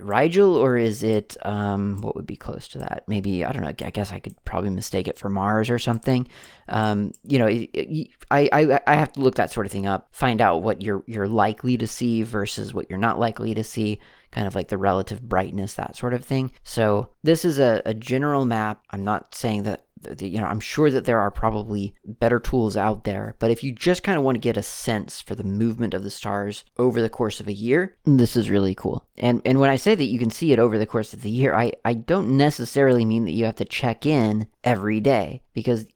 [0.00, 3.04] Rigel or is it um, what would be close to that?
[3.06, 3.68] Maybe I don't know.
[3.68, 6.26] I guess I could probably mistake it for Mars or something.
[6.68, 10.40] Um, you know, I, I I have to look that sort of thing up, find
[10.40, 13.98] out what you're you're likely to see versus what you're not likely to see
[14.30, 16.50] kind of like the relative brightness, that sort of thing.
[16.64, 18.82] So this is a, a general map.
[18.90, 19.84] I'm not saying that
[20.20, 23.72] you know, I'm sure that there are probably better tools out there, but if you
[23.72, 27.00] just kind of want to get a sense for the movement of the stars over
[27.00, 29.04] the course of a year, this is really cool.
[29.16, 31.30] And and when I say that you can see it over the course of the
[31.30, 35.86] year, I I don't necessarily mean that you have to check in every day because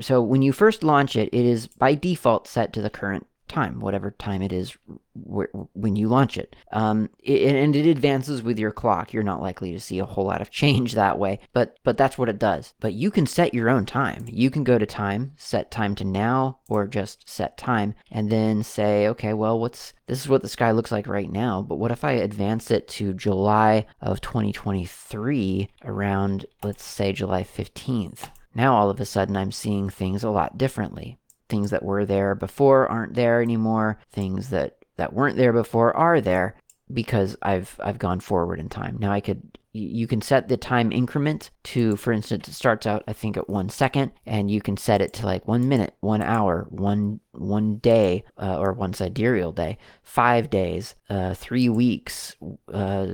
[0.00, 3.80] so when you first launch it, it is by default set to the current time,
[3.80, 4.76] whatever time it is
[5.14, 6.56] when you launch it.
[6.72, 7.54] Um, it.
[7.54, 9.12] And it advances with your clock.
[9.12, 12.18] You're not likely to see a whole lot of change that way, but but that's
[12.18, 12.74] what it does.
[12.80, 14.24] But you can set your own time.
[14.26, 18.62] You can go to time, set time to now, or just set time, and then
[18.62, 21.62] say, okay, well, what's this is what the sky looks like right now.
[21.62, 28.30] But what if I advance it to July of 2023 around, let's say, July 15th?
[28.54, 31.18] Now all of a sudden I'm seeing things a lot differently
[31.52, 33.98] things that were there before aren't there anymore.
[34.10, 36.56] Things that that weren't there before are there
[36.94, 38.96] because I've I've gone forward in time.
[38.98, 39.42] Now I could
[39.74, 43.50] you can set the time increment to for instance it starts out I think at
[43.50, 47.76] 1 second and you can set it to like 1 minute, 1 hour, 1 1
[47.76, 52.34] day uh, or one sidereal day, 5 days, uh 3 weeks,
[52.72, 53.06] uh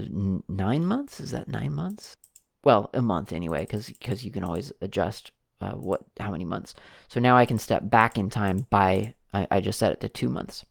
[0.48, 2.16] 9 months, is that 9 months?
[2.62, 6.74] Well, a month anyway cuz cuz you can always adjust uh, what how many months.
[7.08, 10.08] So now I can step back in time by I, I just set it to
[10.08, 10.64] two months.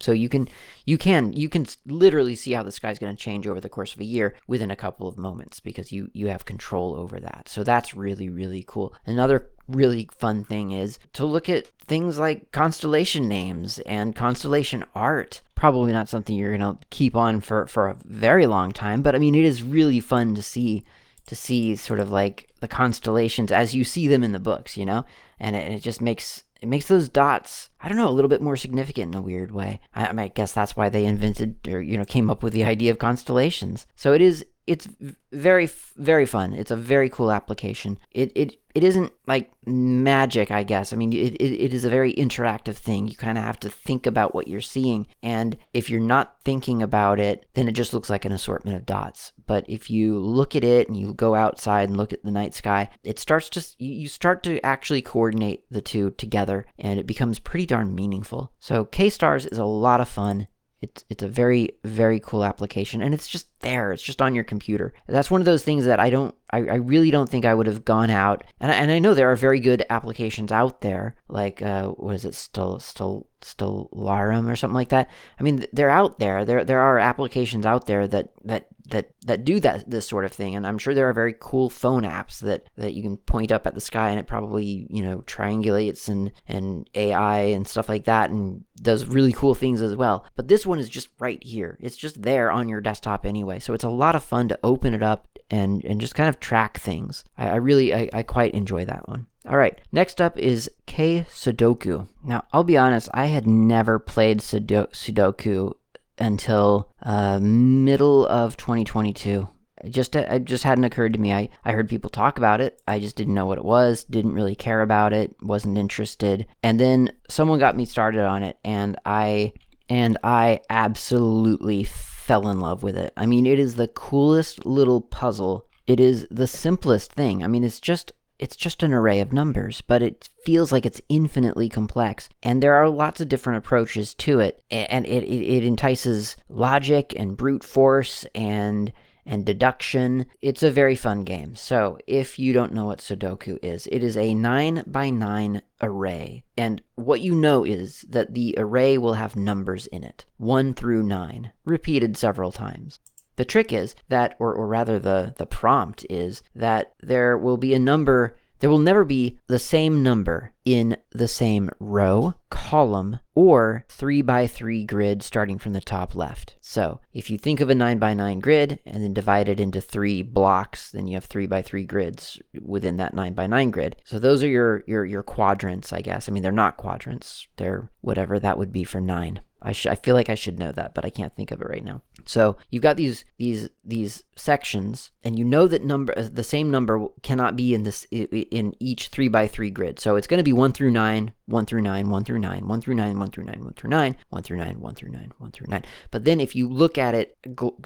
[0.00, 0.48] So you can
[0.84, 3.94] you can you can literally see how the sky's going to change over the course
[3.94, 7.48] of a year within a couple of moments because you you have control over that.
[7.48, 8.94] So that's really really cool.
[9.06, 15.42] Another really fun thing is to look at things like constellation names and constellation art.
[15.54, 19.14] Probably not something you're going to keep on for for a very long time, but
[19.14, 20.84] I mean it is really fun to see
[21.26, 24.86] to see sort of like the constellations as you see them in the books, you
[24.86, 25.04] know,
[25.38, 28.42] and it, it just makes it makes those dots I don't know a little bit
[28.42, 29.80] more significant in a weird way.
[29.94, 32.90] I, I, guess that's why they invented or you know came up with the idea
[32.90, 33.86] of constellations.
[33.94, 34.86] So it is it's
[35.32, 36.52] very very fun.
[36.52, 37.98] It's a very cool application.
[38.12, 40.92] It it it isn't like magic, I guess.
[40.92, 43.08] I mean, it, it, it is a very interactive thing.
[43.08, 46.82] You kind of have to think about what you're seeing, and if you're not thinking
[46.82, 49.32] about it, then it just looks like an assortment of dots.
[49.46, 52.54] But if you look at it and you go outside and look at the night
[52.54, 57.38] sky, it starts to you start to actually coordinate the two together, and it becomes
[57.38, 58.52] pretty darn meaningful.
[58.60, 60.46] So KStars is a lot of fun.
[60.80, 63.92] It's it's a very very cool application, and it's just there.
[63.92, 64.92] It's just on your computer.
[65.06, 66.34] That's one of those things that I don't.
[66.50, 68.42] I, I really don't think I would have gone out.
[68.58, 72.14] And I, and I know there are very good applications out there, like uh, what
[72.14, 75.10] is it, still still still Stellarium or something like that.
[75.38, 76.44] I mean, they're out there.
[76.44, 80.32] There there are applications out there that that that that do that this sort of
[80.32, 83.52] thing and i'm sure there are very cool phone apps that that you can point
[83.52, 87.88] up at the sky and it probably you know triangulates and and ai and stuff
[87.88, 91.42] like that and does really cool things as well but this one is just right
[91.44, 94.58] here it's just there on your desktop anyway so it's a lot of fun to
[94.62, 98.22] open it up and and just kind of track things i, I really I, I
[98.22, 102.06] quite enjoy that one all right, next up is KSudoku.
[102.22, 105.72] Now, I'll be honest, I had never played Sudoku
[106.18, 109.48] until uh, middle of 2022.
[109.84, 111.32] It just it just hadn't occurred to me.
[111.32, 112.82] I, I heard people talk about it.
[112.86, 116.46] I just didn't know what it was, didn't really care about it, wasn't interested.
[116.62, 119.52] And then someone got me started on it and I
[119.88, 121.84] and I absolutely
[122.28, 123.12] fell in love with it.
[123.16, 125.66] I mean, it is the coolest little puzzle.
[125.86, 127.42] It is the simplest thing.
[127.42, 131.00] I mean, it's just it's just an array of numbers, but it feels like it's
[131.08, 132.28] infinitely complex.
[132.42, 134.62] And there are lots of different approaches to it.
[134.70, 138.92] And it, it, it entices logic and brute force and
[139.28, 140.26] and deduction.
[140.40, 141.54] It's a very fun game.
[141.54, 146.42] So, if you don't know what Sudoku is, it is a 9 by 9 array.
[146.56, 151.02] And what you know is that the array will have numbers in it 1 through
[151.02, 152.98] 9, repeated several times.
[153.36, 157.74] The trick is that, or, or rather the, the prompt is that there will be
[157.74, 163.84] a number there will never be the same number in the same row, column, or
[163.88, 166.56] 3 by 3 grid starting from the top left.
[166.60, 169.80] So if you think of a 9 by 9 grid and then divide it into
[169.80, 173.96] three blocks, then you have 3 by 3 grids within that 9 by 9 grid.
[174.04, 176.28] So those are your, your, your quadrants, I guess.
[176.28, 177.46] I mean, they're not quadrants.
[177.56, 179.40] They're whatever that would be for 9.
[179.60, 181.68] I, sh- I feel like I should know that, but I can't think of it
[181.68, 182.02] right now.
[182.26, 186.70] So you've got these these these sections, and you know that number uh, the same
[186.70, 189.98] number cannot be in this in each three by three grid.
[189.98, 192.80] So it's going to be one through nine, one through nine, one through nine, one
[192.80, 195.50] through nine, one through nine, one through nine, one through nine, one through nine, one
[195.50, 195.84] through nine.
[196.10, 197.36] But then if you look at it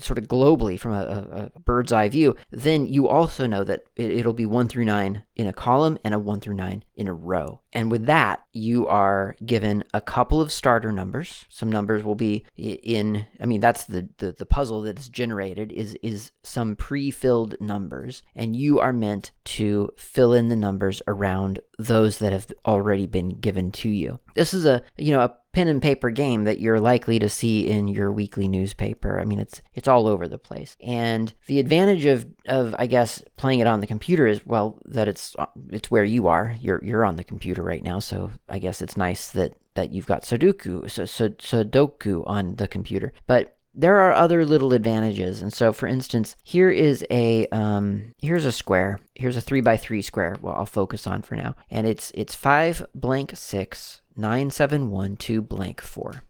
[0.01, 4.11] sort of globally from a, a, bird's eye view, then you also know that it,
[4.11, 7.15] it'll be one through nine in a column and a one through nine in a
[7.15, 7.61] row.
[7.73, 11.47] And with that, you are given a couple of starter numbers.
[11.49, 15.73] Some numbers will be in, I mean, that's the, the, the puzzle that is generated
[15.73, 18.23] is, is some pre-filled numbers.
[18.35, 23.31] And you are meant to fill in the numbers around those that have already been
[23.41, 24.19] given to you.
[24.35, 27.69] This is a, you know, a pen and paper game that you're likely to see
[27.69, 29.21] in your weekly newspaper.
[29.21, 30.77] I mean, it's it's all over the place.
[30.81, 35.09] And the advantage of of I guess playing it on the computer is well that
[35.09, 35.37] it's
[35.71, 36.57] it's where you are.
[36.61, 40.07] You're you're on the computer right now, so I guess it's nice that that you've
[40.07, 43.13] got Sudoku so, so, Sudoku on the computer.
[43.27, 45.43] But there are other little advantages.
[45.43, 49.01] And so, for instance, here is a um, here's a square.
[49.15, 50.37] Here's a three by three square.
[50.41, 55.17] Well, I'll focus on for now, and it's it's five blank six nine seven one
[55.17, 56.23] two blank four.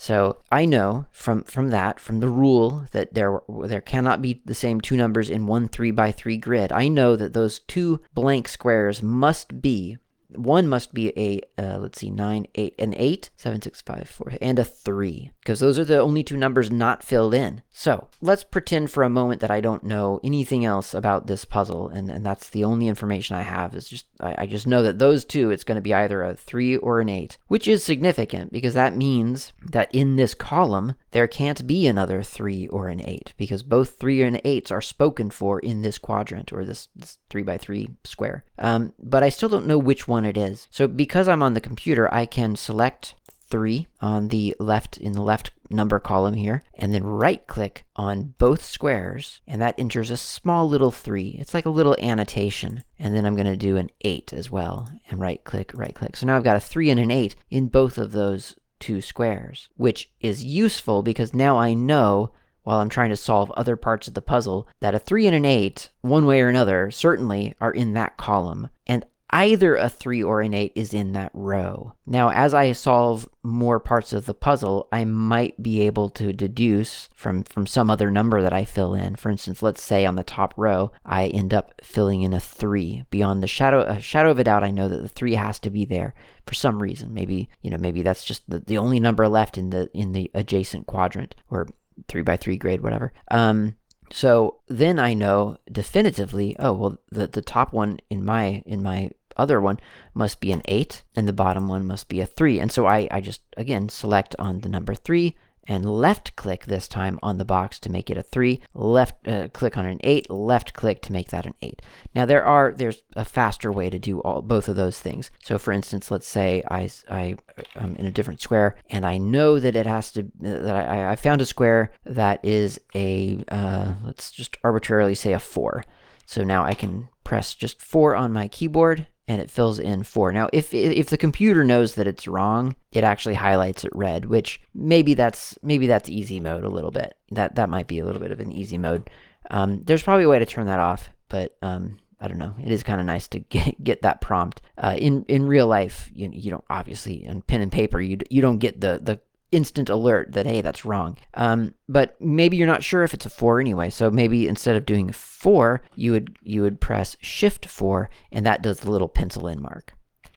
[0.00, 4.54] So I know from from that from the rule that there there cannot be the
[4.54, 6.70] same two numbers in one three by three grid.
[6.72, 9.98] I know that those two blank squares must be
[10.34, 14.32] one must be a uh, let's see nine eight an eight seven six five four
[14.40, 17.62] and a three because those are the only two numbers not filled in.
[17.70, 21.88] So let's pretend for a moment that i don't know anything else about this puzzle
[21.88, 24.98] and, and that's the only information i have is just I, I just know that
[24.98, 28.52] those two it's going to be either a three or an eight which is significant
[28.52, 33.32] because that means that in this column there can't be another three or an eight
[33.36, 37.42] because both three and eights are spoken for in this quadrant or this, this three
[37.42, 38.44] by three square.
[38.58, 40.66] Um, but i still don't know which one one it is.
[40.72, 43.14] So because I'm on the computer, I can select
[43.50, 48.34] 3 on the left in the left number column here and then right click on
[48.38, 52.82] both squares and that enters a small little 3 it's like a little annotation.
[52.98, 56.16] And then I'm going to do an 8 as well and right click right click
[56.16, 59.68] so now I've got a 3 and an 8 in both of those two squares
[59.76, 62.32] which is useful because now I know
[62.68, 65.46] while I'm trying to solve other parts of the puzzle that a 3 and an
[65.46, 68.68] 8 one way or another certainly are in that column.
[68.86, 71.92] And either a 3 or an 8 is in that row.
[72.06, 77.08] Now, as I solve more parts of the puzzle, I might be able to deduce
[77.14, 79.16] from, from some other number that I fill in.
[79.16, 83.04] For instance, let's say on the top row, I end up filling in a 3.
[83.10, 85.70] Beyond the shadow, a shadow of a doubt, I know that the 3 has to
[85.70, 86.14] be there
[86.46, 87.12] for some reason.
[87.12, 90.30] Maybe, you know, maybe that's just the, the only number left in the in the
[90.34, 91.68] adjacent quadrant or
[92.08, 93.12] 3 by 3 grade, whatever.
[93.30, 93.76] Um,
[94.12, 99.10] so then I know definitively, oh well the, the top one in my in my
[99.38, 99.78] other one
[100.14, 102.58] must be an 8 and the bottom one must be a 3.
[102.58, 105.34] And so I, I just, again, select on the number 3
[105.68, 109.48] and left click this time on the box to make it a 3, left uh,
[109.48, 111.82] click on an 8, left click to make that an 8.
[112.14, 115.30] Now there are there's a faster way to do all both of those things.
[115.44, 117.36] So for instance, let's say I I
[117.76, 121.16] am in a different square and I know that it has to that I, I
[121.16, 125.84] found a square that is a uh, let's just arbitrarily say a 4.
[126.24, 130.32] So now I can press just 4 on my keyboard and it fills in 4.
[130.32, 134.60] Now, if if the computer knows that it's wrong, it actually highlights it red, which
[134.74, 137.14] maybe that's maybe that's easy mode a little bit.
[137.30, 139.10] That that might be a little bit of an easy mode.
[139.50, 142.54] Um, there's probably a way to turn that off, but um, I don't know.
[142.62, 144.62] It is kind of nice to get get that prompt.
[144.78, 148.40] Uh, in in real life, you you don't obviously on pen and paper you you
[148.40, 149.20] don't get the the
[149.52, 151.16] instant alert that hey that's wrong.
[151.34, 153.90] Um, but maybe you're not sure if it's a 4 anyway.
[153.90, 158.62] So maybe instead of doing 4 you would you would press shift 4 and that
[158.62, 159.94] does the little pencil in mark.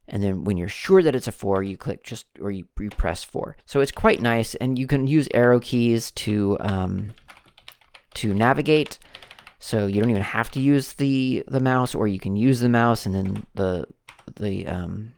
[0.07, 2.89] And then when you're sure that it's a 4 you click just or you, you
[2.89, 7.13] press 4 so it's quite nice and you can use arrow keys to um,
[8.15, 8.99] to navigate.
[9.59, 12.69] So you don't even have to use the the mouse or you can use the
[12.69, 13.85] mouse and then the
[14.35, 15.13] the um,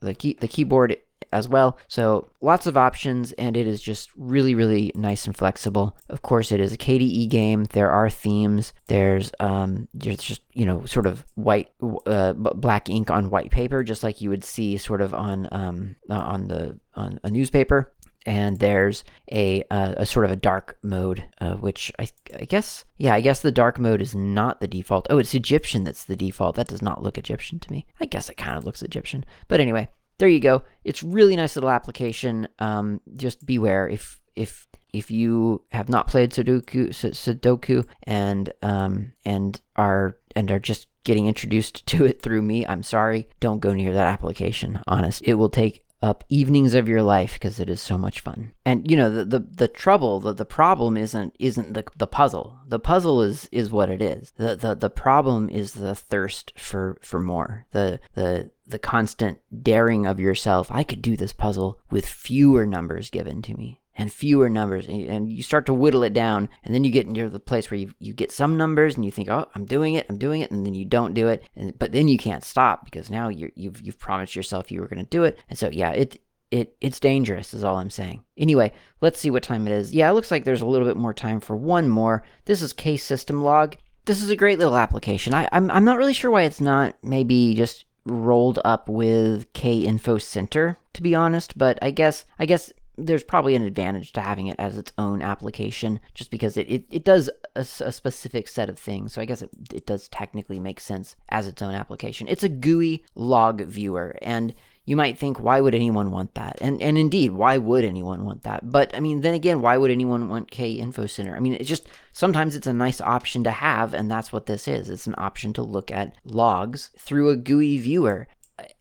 [0.00, 0.96] the key the keyboard
[1.32, 1.78] as well.
[1.88, 5.96] So lots of options, and it is just really, really nice and flexible.
[6.08, 7.64] Of course, it is a KDE game.
[7.72, 8.72] There are themes.
[8.88, 11.68] There's um, just you know sort of white,
[12.06, 15.96] uh, black ink on white paper, just like you would see sort of on um,
[16.08, 17.92] uh, on the on a newspaper.
[18.26, 19.02] and there's
[19.32, 22.08] a uh, a sort of a dark mode, uh, which I
[22.38, 25.06] I guess yeah I guess the dark mode is not the default.
[25.10, 26.56] Oh, it's Egyptian that's the default.
[26.56, 27.86] That does not look Egyptian to me.
[28.00, 29.88] I guess it kind of looks Egyptian, but anyway,
[30.20, 30.62] there you go.
[30.84, 32.46] It's really nice little application.
[32.58, 39.60] Um, just beware if if if you have not played Sudoku Sudoku and um and
[39.76, 43.28] are and are just getting introduced to it through me, I'm sorry.
[43.40, 44.80] Don't go near that application.
[44.86, 48.52] Honest, it will take up evenings of your life because it is so much fun.
[48.64, 52.58] And you know the the, the trouble, the, the problem isn't isn't the, the puzzle.
[52.66, 54.32] The puzzle is is what it is.
[54.36, 57.66] The, the the problem is the thirst for for more.
[57.72, 60.68] The the the constant daring of yourself.
[60.70, 65.30] I could do this puzzle with fewer numbers given to me and fewer numbers and
[65.30, 67.92] you start to whittle it down and then you get into the place where you,
[67.98, 70.64] you get some numbers and you think oh i'm doing it i'm doing it and
[70.64, 73.80] then you don't do it and but then you can't stop because now you you've
[73.82, 76.20] you've promised yourself you were going to do it and so yeah it
[76.50, 78.24] it it's dangerous is all i'm saying.
[78.38, 78.72] Anyway
[79.02, 79.92] let's see what time it is.
[79.92, 82.24] Yeah it looks like there's a little bit more time for one more.
[82.46, 83.74] This is KSystemLog.
[84.06, 85.34] This is a great little application.
[85.34, 90.76] I, I'm, I'm not really sure why it's not maybe just rolled up with KInfoCenter
[90.92, 92.72] to be honest but i guess i guess
[93.06, 96.84] there's probably an advantage to having it as its own application just because it, it,
[96.90, 99.12] it does a, a, specific set of things.
[99.12, 102.28] So I guess it, it does technically make sense as its own application.
[102.28, 104.16] It's a GUI log viewer.
[104.22, 106.58] And you might think, why would anyone want that?
[106.60, 108.70] And and indeed, why would anyone want that?
[108.70, 111.36] But I mean, then again, why would anyone want KInfoCenter?
[111.36, 114.66] I mean, it's just sometimes it's a nice option to have, and that's what this
[114.66, 114.90] is.
[114.90, 118.26] It's an option to look at logs through a GUI viewer.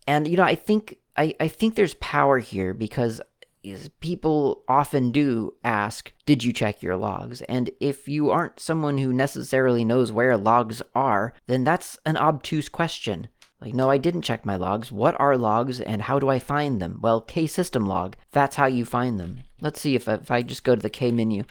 [0.07, 3.19] And you know, I think I, I think there's power here because
[3.63, 7.41] is people often do ask, Did you check your logs?
[7.43, 12.69] And if you aren't someone who necessarily knows where logs are, then that's an obtuse
[12.69, 13.27] question.
[13.61, 14.91] Like, no, I didn't check my logs.
[14.91, 16.99] What are logs and how do I find them?
[17.01, 19.43] Well, KSystemLog, that's how you find them.
[19.59, 21.43] Let's see if, if I just go to the K menu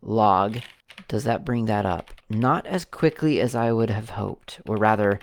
[0.00, 0.58] log,
[1.06, 2.10] does that bring that up?
[2.28, 5.20] Not as quickly as I would have hoped, or rather,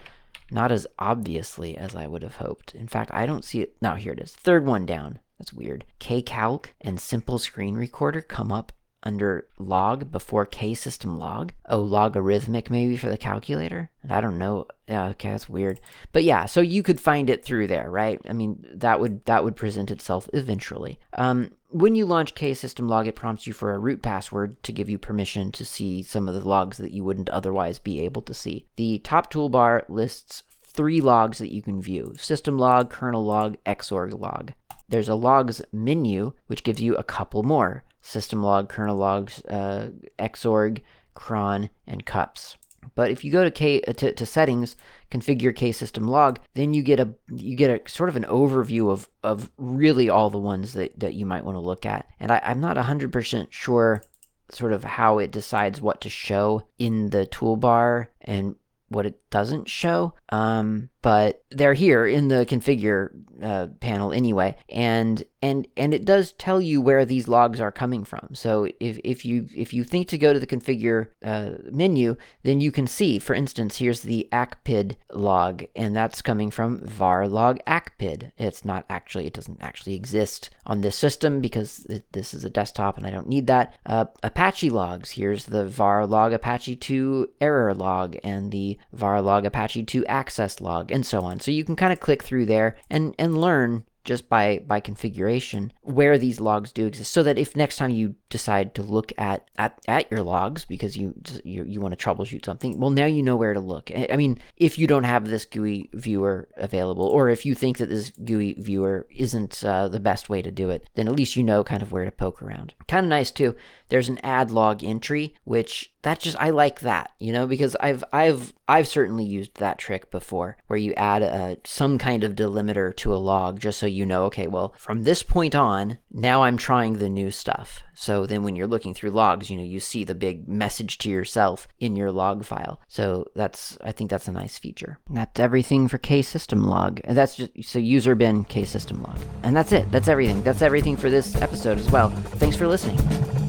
[0.50, 2.74] not as obviously as I would have hoped.
[2.74, 3.76] In fact, I don't see it.
[3.82, 4.32] Now, here it is.
[4.32, 5.20] Third one down.
[5.40, 5.86] That's weird.
[6.00, 8.74] KCalc and Simple Screen Recorder come up
[9.04, 11.52] under log before KSystemLog.
[11.68, 13.90] Oh, logarithmic maybe for the calculator?
[14.10, 14.68] I don't know.
[14.88, 15.80] Yeah, okay, that's weird.
[16.12, 18.20] But yeah, so you could find it through there, right?
[18.28, 21.00] I mean, that would that would present itself eventually.
[21.14, 24.98] Um, when you launch KSystemLog, it prompts you for a root password to give you
[24.98, 28.66] permission to see some of the logs that you wouldn't otherwise be able to see.
[28.76, 34.20] The top toolbar lists three logs that you can view system log, kernel log, xorg
[34.20, 34.54] log
[34.90, 39.90] there's a logs menu, which gives you a couple more system log, kernel logs, uh,
[40.20, 40.82] xorg,
[41.14, 42.58] cron, and cups.
[42.96, 44.76] But if you go to K uh, to, to, settings,
[45.12, 49.50] configure KSystemLog, then you get a you get a sort of an overview of of
[49.58, 52.08] really all the ones that, that you might want to look at.
[52.20, 54.04] And I, I'm not 100% sure
[54.52, 58.56] sort of how it decides what to show in the toolbar and
[58.88, 60.14] what it doesn't show.
[60.30, 63.10] Um, but they're here in the configure
[63.41, 68.04] uh, panel anyway, and and and it does tell you where these logs are coming
[68.04, 68.30] from.
[68.34, 72.60] So if if you if you think to go to the configure uh, menu, then
[72.60, 77.60] you can see, for instance, here's the acpid log, and that's coming from var log
[77.66, 78.32] acpid.
[78.38, 82.50] It's not actually it doesn't actually exist on this system because it, this is a
[82.50, 83.76] desktop and I don't need that.
[83.86, 85.12] Uh, Apache logs.
[85.12, 90.62] Here's the var log Apache 2 error log and the var log Apache 2 access
[90.62, 91.40] log and so on.
[91.40, 95.72] So you can kind of click through there and, and learn just by by configuration
[95.82, 99.48] where these logs do exist so that if next time you decide to look at
[99.58, 101.14] at, at your logs because you,
[101.44, 103.92] you you want to troubleshoot something well now you know where to look.
[103.94, 107.90] I mean if you don't have this gui viewer available or if you think that
[107.90, 111.44] this gui viewer isn't uh, the best way to do it then at least you
[111.44, 112.74] know kind of where to poke around.
[112.88, 113.56] Kind of nice too
[113.90, 118.04] there's an add log entry which that just I like that, you know, because I've
[118.14, 122.96] I've I've certainly used that trick before where you add a some kind of delimiter
[122.98, 126.58] to a log just so you know, okay, well, from this point on, now I'm
[126.58, 127.82] trying the new stuff.
[127.96, 131.10] So then when you're looking through logs, you know, you see the big message to
[131.10, 132.80] yourself in your log file.
[132.88, 135.00] So that's I think that's a nice feature.
[135.10, 137.02] That's everything for KSystemLog.
[137.04, 139.20] And that's just so user bin KSystemLog.
[139.44, 139.92] And that's it.
[139.92, 140.44] That's everything.
[140.44, 142.10] That's everything for this episode as well.
[142.10, 143.49] Thanks for listening.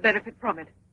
[0.00, 0.68] Benefit from it.